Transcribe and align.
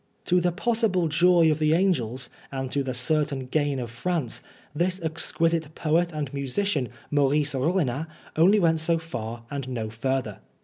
To 0.25 0.41
the 0.41 0.51
possible 0.51 1.07
joy 1.07 1.51
of 1.51 1.59
the 1.59 1.73
angels 1.75 2.27
and 2.51 2.71
to 2.71 2.81
the 2.81 2.95
certain 2.95 3.45
gain 3.45 3.77
of 3.79 3.91
France, 3.91 4.41
this 4.73 4.99
exquisite 4.99 5.75
poet 5.75 6.11
and 6.11 6.33
musician, 6.33 6.89
Maurice 7.11 7.53
Rollinat, 7.53 8.07
went 8.07 8.09
only 8.35 8.77
so 8.79 8.97
far 8.97 9.43
and 9.51 9.69
no 9.69 9.91
further. 9.91 10.39